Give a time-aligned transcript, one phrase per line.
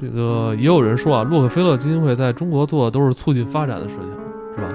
[0.00, 4.10] 这个也有人说啊，洛克菲勒基金会在中国做的都是促进发展的事情，
[4.56, 4.68] 是吧？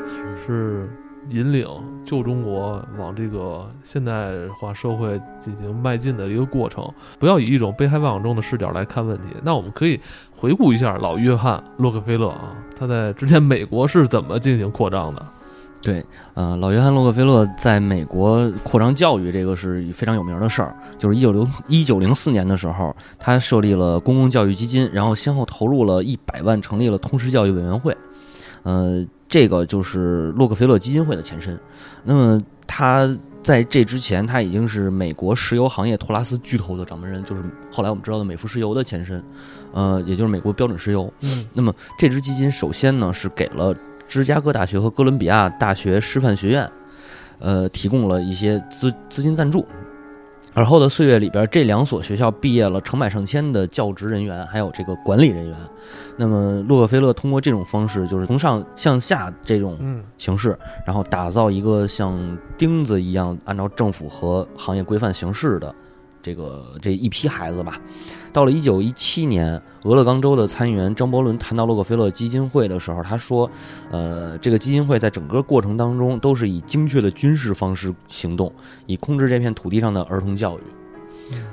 [0.45, 0.89] 是
[1.29, 1.67] 引领
[2.03, 6.89] 旧中国往这个现代化社会进行迈进的一个过程。
[7.19, 9.25] 不要以一种被害妄想症的视角来看问题。
[9.43, 9.99] 那我们可以
[10.31, 15.23] 回顾一下老约翰洛克菲勒啊，他在之前美国是怎么进行扩张的？
[15.81, 20.75] 对，呃，老约翰洛克菲勒在美国扩张教育，这个是非常有名的事儿。
[20.97, 27.95] 就是一九零一九零四年的时候，他设立了公共教育基金，然后先后投入了一百万，成立了通识教育委员会。
[28.63, 31.57] 呃，这个就是洛克菲勒基金会的前身。
[32.03, 33.09] 那么他
[33.41, 39.23] 在这之前，他已经是美国石油行业托拉斯巨头的掌门人，就是后来我们知道的美孚石油的前身，
[39.71, 41.11] 呃，也就是美国标准石油。
[41.21, 43.73] 嗯，那么这支基金首先呢是给了。
[44.09, 46.69] 芝加哥大学和哥伦比亚大学师范学院，
[47.39, 49.65] 呃，提供了一些资资金赞助。
[50.55, 55.55] 而后的岁月里边，这两所学校毕业了成百上千的教职人员，还有这个管理人员。
[56.17, 59.77] 那么，洛克菲勒通过这种方式，就是从上向下这种
[60.17, 65.73] 形式，然后打造一个像钉子一样按照政府和行业规范行事的
[66.21, 67.79] 这个这一批孩子吧。
[68.31, 73.49] 到了一九一七年，俄勒冈州的参议员张伯伦谈到洛克菲勒基金会的时候，他说
[73.89, 78.53] ：“呃，这个基金会在整个过程当中都是以精确的军事方式行动，
[78.85, 80.61] 以控制这片土地上的儿童教育。”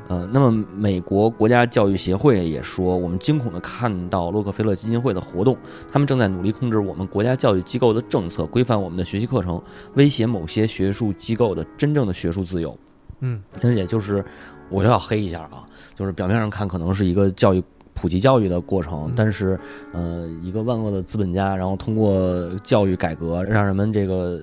[0.08, 5.56] 呃，那么美国国家教育协会也说：“我们惊恐地看到洛克菲勒基金会的活动，
[5.90, 9.60] 他们正在努力控制我们国家教育机构的政策，规范我们的学习课程，
[9.94, 12.78] 威胁某些学术机构的真正的学术自由。”
[13.20, 14.24] 嗯，那也就是
[14.68, 15.64] 我就要黑一下啊。
[15.94, 17.62] 就是表面上看可能是一个教育
[17.94, 19.58] 普及教育的过程，但是，
[19.94, 24.38] 呃，一个万恶的资本家，然后通过教育改革，让人们这个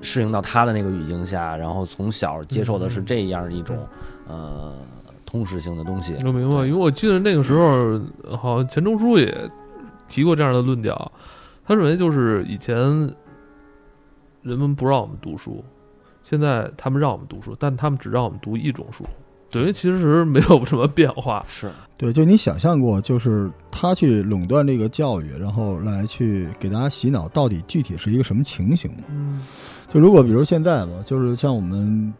[0.00, 3.76] 适应到他的那个语境下，然后从小接受的是这样一种
[4.28, 4.76] 呃
[5.26, 6.14] 通识性的东西。
[6.24, 8.00] 我明白，因为我记得那个时候
[8.36, 9.50] 好像钱钟书也
[10.08, 11.10] 提过这样的论调，
[11.66, 12.76] 他认为就是以前
[14.42, 15.64] 人们不让我们读书，
[16.24, 19.04] 现在他们让我们读书，但他们只让我们读一种书。
[19.50, 22.12] 等于其实没有什么变化，是对。
[22.12, 29.04] 就你想象过，就是他去垄断这个教育，然后来去给大家洗脑，到底具体是一个什么情形吗？
[29.10, 29.42] 嗯，
[29.88, 32.12] 就如果比如现在吧，就是像我们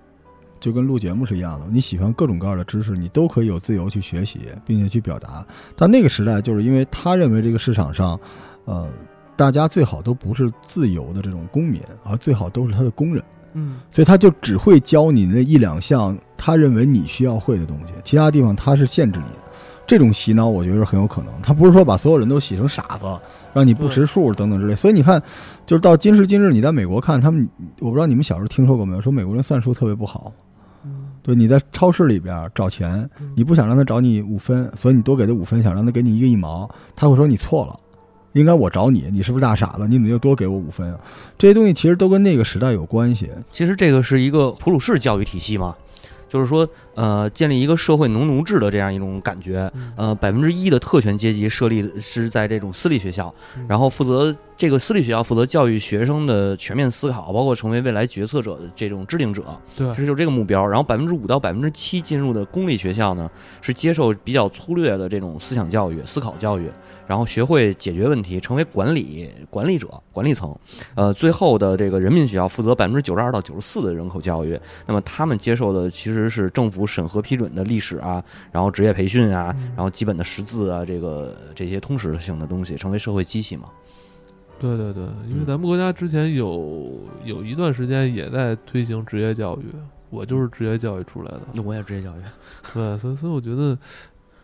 [0.60, 5.44] 就跟录节目是一样的，你喜欢各种各样的知识，你都可以有自由去学习，并且去表达。
[5.74, 8.20] 但那个时代，就是因为他认为这个市场上，
[8.64, 8.88] 呃，
[9.34, 13.24] 大家最好都不是自由的这种公民，而最好都是他的工人。
[13.54, 19.38] 嗯，所以他就只会教你那一两项他认为你需要会的东西，其他地方他是限制你的。
[19.86, 21.32] 这种洗脑，我觉得是很有可能。
[21.42, 23.04] 他不是说把所有人都洗成傻子，
[23.52, 24.74] 让你不识数等等之类。
[24.74, 25.22] 所以你看，
[25.66, 27.46] 就是到今时今日，你在美国看他们，
[27.80, 29.00] 我不知道你们小时候听说过没有？
[29.02, 30.32] 说美国人算术特别不好。
[31.22, 36.66] 对，你在超市里边找钱，你不想让他找你五分，所以你多给他五分，想让他给你一个一毛，
[36.96, 37.78] 他会说你错了。
[38.34, 39.88] 应该我找你，你是不是大傻子？
[39.88, 41.00] 你怎么又多给我五分啊？
[41.38, 43.30] 这些东西其实都跟那个时代有关系。
[43.50, 45.74] 其实这个是一个普鲁士教育体系嘛，
[46.28, 49.72] 就是说，呃，建立一个社会农奴制的这样一种感觉。
[49.96, 53.34] 呃，百分之一的特权阶级设立是在这种私立学校，
[53.66, 54.36] 然后负责。
[54.56, 59.42] 这个私立学校负责教育学生的全面思考，包括成为未来决策者的这种制定者，
[59.76, 60.64] 对，其实就这个目标。
[60.64, 63.28] 然后百分之五到百分之七进入的公立学校呢，
[63.60, 66.70] 是接受比较粗略的这种思想教育、思考教育，
[67.06, 70.56] 然后学会解决问题，成为管理管理者、管理层。
[70.94, 78.22] 呃，最后的这个人民学校负责百分之九十二到九十四的人口教育，那么他们接受的其实是政府审核批准的历史啊，
[78.52, 83.64] 然后职业培训啊，然后基本的识字啊，这个这些通识性的东西，成为社会机器嘛。
[84.64, 89.64] 对对对，因为咱们国家之前有有一段时间也在推行职业教育，
[90.08, 91.42] 我就是职业教育出来的。
[91.52, 92.22] 那我也职业教育，
[92.72, 93.76] 对，所以所以我觉得，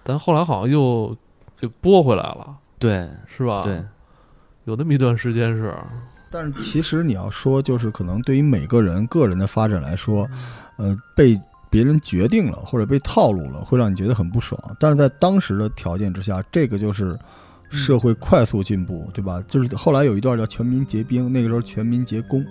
[0.05, 1.17] 咱后来好像又
[1.59, 3.63] 给拨回来了，对，是吧？
[3.63, 3.83] 对，
[4.65, 5.75] 有那么一段时间是。
[6.31, 10.29] 但是其实你要说，就是可能对于每个人个人的发展来说，
[10.77, 14.61] 呃，被别人决定了或者被套路了，会让你觉得很不爽。
[14.79, 17.19] 但是在当时的条件之下，这个就是。
[17.71, 19.43] 社会快速进步，对吧？
[19.47, 22.45] 就是后来有一段叫全民结兵，那个时候全民结工，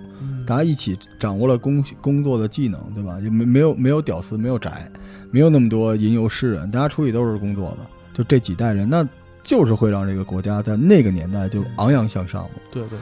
[0.45, 3.19] 大家一起掌握了工工作的技能，对吧？
[3.21, 4.89] 就没没有没有屌丝，没有宅，
[5.29, 7.77] 没有那么多吟游诗人，大家出去都是工作的。
[8.13, 9.07] 就这几代人，那
[9.43, 12.97] 就是会让这个国家在那个年代就昂扬向上对对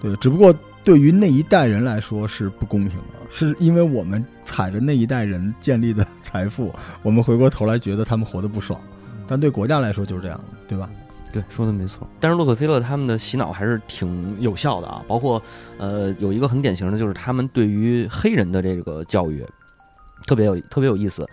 [0.00, 0.16] 对，对。
[0.16, 8.80] 只不过对于那一代人来说是不公平的，是因为我们踩着那一代人建立的 财富，我们回过头来觉得他们活得不爽，
[9.26, 10.88] 但对国家来说就是这样的，对吧？
[11.32, 12.06] 对，说的没错。
[12.18, 15.40] 但是洛克菲勒他们的洗脑还是挺有效的啊，包括
[15.78, 19.44] 呃，有一个很典型的就是他们对于黑人的这个教育，
[20.26, 21.26] 特别有特别有意思。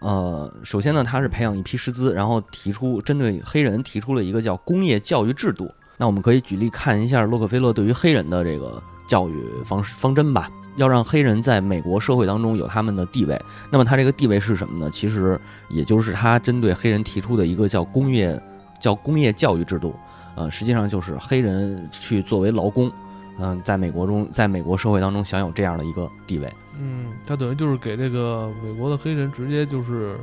[0.00, 5.70] 呃，首先呢，他是培养一批师资，然后提出针对黑人提出了一个叫工业教育制度。
[5.96, 9.34] 那我们可以举例看一下洛克菲勒对于黑人的这个教育
[9.64, 10.50] 方式方针吧。
[10.76, 13.40] 要让黑人在美国社会当中有他们的地位，
[13.70, 14.90] 那么他这个地位是什么呢？
[14.90, 18.36] 其实也就是他针对黑人提出的一个叫工业
[18.84, 19.94] 叫工业教育制度。
[20.36, 22.92] 呃，实际上就是黑人去作为劳工，
[23.38, 26.52] 嗯、在美国中，在美国社会当中享有这样的一个地位。
[26.78, 30.18] 嗯，他等于就是给这个美国的黑人直接就是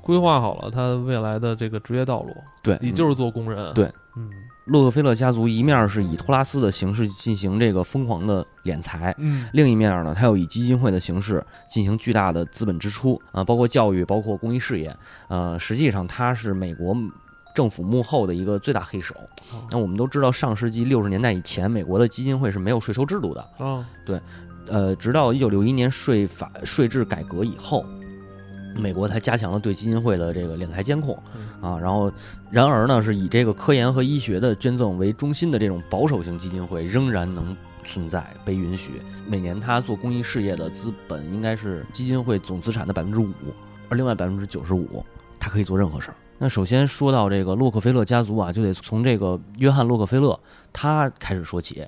[0.00, 3.74] 规划好了他未来的这个职业道路，对，你就是做工人。
[3.74, 4.30] 对，嗯
[4.66, 14.94] 洛克菲勒家族一面是以托拉斯的形式进行这个疯狂的敛财，嗯另一面呢，他又以基金会的形式进行巨大的资本支出啊、包括教育，包括公益事业。
[15.28, 16.94] 呃，实际上他是美国
[17.58, 19.16] 政府幕后的一个最大黑手。
[19.68, 23.48] 那我们都知道，上世纪六十年代以前，美国的基金会是没有税收制度的。
[24.06, 24.20] 对，
[24.68, 27.84] 呃，直到一九六一年税法税制改革以后，
[28.76, 31.76] 美国才加强了对基金会的这个敛财监控嗯啊。
[31.80, 32.12] 然后，
[32.48, 39.02] 然而呢，是以这个科研和医学的捐赠为中心的这种保守型基金会仍然能存在，被允许。
[39.26, 43.32] 每年他做公益事业的资本应该是基金会总资产的百分之五，
[43.88, 45.04] 而另外百分之九十五，
[45.40, 46.14] 他可以做任何事儿。
[46.40, 50.38] 那首先说到这个洛克菲勒家族啊，就得从这个约翰洛克菲勒
[50.72, 51.86] 他开始说起。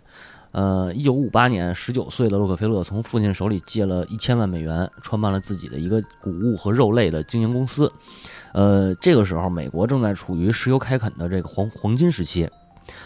[0.52, 7.92] 呃，一九五八年，十九岁的洛克菲勒从父亲手里借了一千万美元，创办了自己的一个谷物和肉类的经营公司。
[8.52, 12.50] 呃，这个时候，美国正在处于石油开垦的这个黄黄金时期。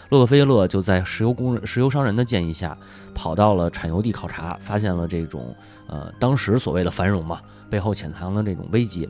[0.09, 2.75] 洛克菲勒就在石油工人、石油商人的建议下，
[3.13, 5.55] 跑到了产油地考察，发现了这种
[5.85, 7.39] 呃当时所谓的繁荣嘛，
[7.69, 9.07] 背后潜藏的这种危机。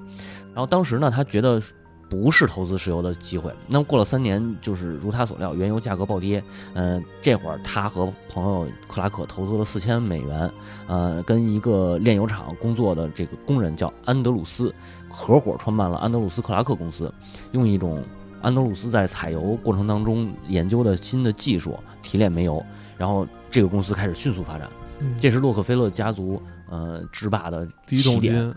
[0.54, 1.62] 然后当时呢，他觉得
[2.10, 3.52] 不是投资石油的机会。
[3.68, 6.44] 那么过了三年，就是如他所料，原油价格暴跌。
[6.74, 10.52] 呃，这会儿他和朋友克拉克投资了四千美元，
[10.88, 14.74] 呃，跟一个炼油厂工作的这个工人叫安德鲁斯，
[15.10, 17.14] 合伙创办了安德鲁斯克拉克公司，
[17.52, 18.04] 用一种
[18.42, 22.64] 安德鲁斯在采油过程当中研究的新的技术提炼煤油，
[22.98, 24.70] 然后这个公司开始迅速发展。
[25.18, 28.54] 这是洛克菲勒家族呃制霸的第一桶起点。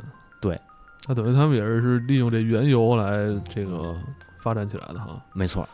[1.06, 3.94] 那等于他们也是是利用这原油来这个
[4.36, 5.20] 发展起来的哈。
[5.32, 5.66] 没错。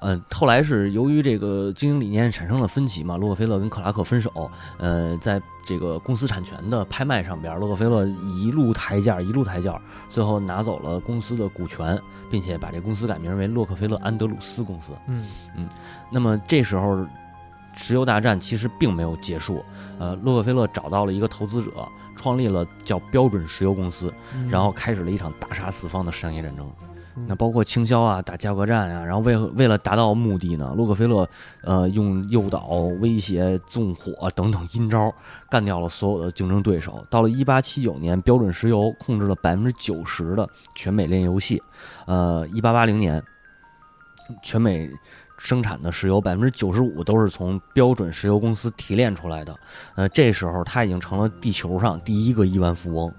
[0.00, 4.48] 嗯，后来是由于这个经营理念产生了分歧嘛，洛克菲勒跟克拉克分手。
[4.78, 9.76] 呃，在这个公司产权的拍卖上边，洛克菲勒一路抬价，一路抬价，
[10.08, 14.92] 最后拿走了公司的股权，并且把这公司改名为洛克菲勒安德鲁斯公司。
[15.08, 15.68] 嗯嗯
[16.12, 17.04] 那么这时候，
[17.74, 19.64] 石油大战其实并没有结束。
[19.98, 21.70] 呃，洛克菲勒找到了一个投资者，
[22.16, 26.66] 创立了叫标准石油公司，嗯然后开始了一场大杀四方的商业战争。
[26.80, 31.28] 嗯那包括倾销啊、打价格战啊，然后为为了达到目的呢，洛克菲勒
[31.64, 32.68] 呃用诱导、
[33.00, 35.12] 威胁、纵火等等阴招，
[35.50, 37.04] 干掉了所有的竞争对手。
[37.10, 41.60] 到了一八七九年，标准石油控制了百分之九十的全美炼油系。
[42.06, 43.20] 呃，一八八零年，
[44.44, 44.88] 全美
[45.38, 49.56] 生产的石油百分之九十五都是从标准石油公司提炼出来的。
[49.94, 53.12] 呃，这时候他已经成了地球上第一个亿万富翁。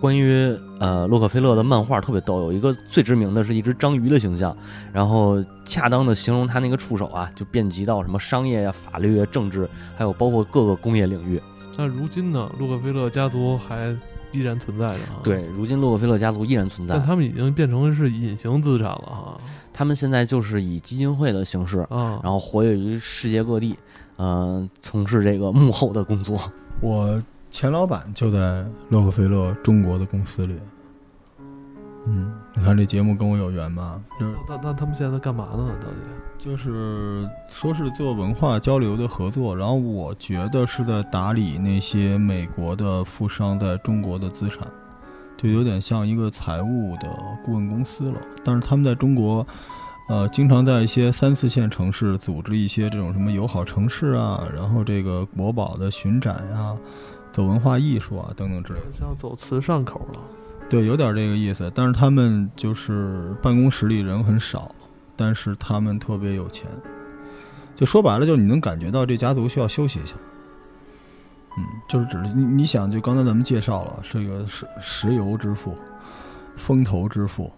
[0.00, 4.56] 关于呃洛克菲勒的漫画特别逗，有一个最知名的是一只章鱼的形象，
[4.94, 9.68] 然后恰当的形容他那个触手啊，就遍及到什么商业呀、法律啊、政治，
[9.98, 11.38] 还有包括各个工业领域。
[11.76, 13.94] 那如今呢，洛克菲勒家族还
[14.32, 19.40] 依然存在的啊。，对，如今洛克菲勒家族依然存在但，他们已经变成是隐形资产了哈。
[19.72, 23.76] 他们现在就是以基金会的形式，啊，然后活跃于世界各地，
[24.16, 26.40] 嗯、从事这个幕后的工作。
[26.80, 30.54] 我前老板就在洛克菲勒中国的公司里。
[32.06, 34.00] 嗯，你看这节目跟我有缘吧？
[34.18, 35.70] 就是那那他们现在在干嘛呢？
[35.80, 35.96] 到底？
[36.38, 44.66] 就是说是做文化交流的合作，然后我觉得是在打理那些美国的富商在中国的资产，
[45.36, 47.08] 就有点像一个财务的
[47.44, 48.18] 顾问公司了。
[48.42, 49.46] 但是他们在中国，
[50.08, 56.74] 呃，经常在一些三四线城市组织一些这种什么友好城市啊，然后这个国宝的巡展呀、
[57.30, 58.86] 走文化艺术啊等等之类的。
[58.90, 60.20] 像走慈善口了。
[60.70, 61.70] 对，有点这个意思。
[61.74, 64.72] 但是他们就是办公室里人很少，
[65.16, 66.66] 但是他们特别有钱。
[67.74, 70.14] 就说白了，就你能感觉到这家族需要休息一下。
[71.58, 75.76] 嗯，就是只是你你想，就刚才咱们介绍了，这个石石油之父、
[76.56, 77.50] 风投之父、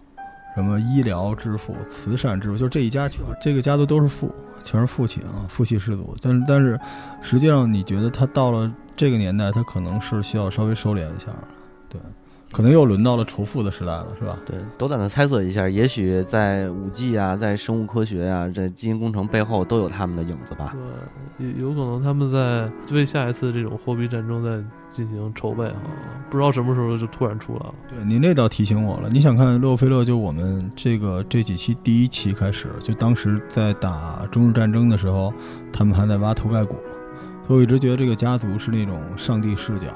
[0.55, 3.07] 什么医疗之父、慈善之父，就这一家，
[3.39, 6.15] 这个家族都是富，全是父亲啊，父系氏族。
[6.19, 6.79] 但是但是，
[7.21, 11.27] 实际上你觉得他到了这个年代，他可能是需要稍微收敛一下。
[11.87, 12.01] 对，
[12.53, 14.37] 可能又轮到了仇富的时代了，是吧？
[14.45, 20.75] 对，斗胆的猜测一下，也许在五 G 啊，在生物科学啊，在基因工程背后都有他们的影子吧。
[21.39, 24.63] 对，有有可能他们在为下一次这种货币战争在
[24.95, 25.81] 进行筹备哈，
[26.29, 27.73] 不知道什么时候就突然出来了。
[27.89, 35.33] 对你那倒提醒我了，你想看洛克菲勒，就我们这个这几期第一期开始，就当时在打中日战争的时候，
[35.71, 36.75] 他们还在挖头盖骨，
[37.47, 39.87] 所以我一直觉得这个家族是那种上帝视角。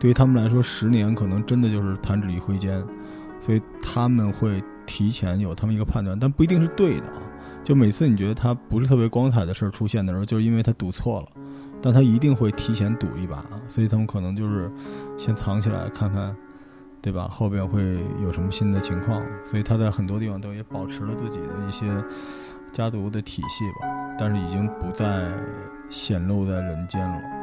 [0.00, 2.82] 对于他们来说，十年可能真的就是弹指一挥间，
[3.38, 7.22] 所以他们会提前有他们一个判断，但不一定是对的啊。
[7.62, 11.26] 就每次你觉得他不是特别光彩的事儿出现的时候，就是因为他赌错了，
[11.82, 14.72] 但他一定会提前赌一把啊，所以他们可能就是
[15.18, 16.34] 先藏起来看看，
[17.02, 17.28] 对吧？
[17.28, 21.86] 后边会有什么新的情况，所以他在很多地方都也保持了自己的一些
[22.72, 25.30] 家族的体系吧，但是已经不再
[25.90, 27.39] 显露在人间了。